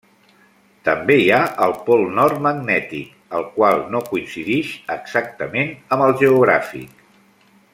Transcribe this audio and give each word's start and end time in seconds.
També 0.87 1.17
hi 1.23 1.27
ha 1.35 1.41
el 1.65 1.75
Pol 1.89 2.05
Nord 2.21 2.39
Magnètic, 2.47 3.11
el 3.39 3.45
qual 3.59 3.83
no 3.97 4.01
coincidix 4.09 4.73
exactament 4.97 5.71
amb 5.97 6.07
el 6.07 6.17
geogràfic. 6.23 7.07